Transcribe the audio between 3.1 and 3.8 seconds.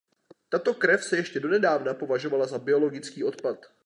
odpad.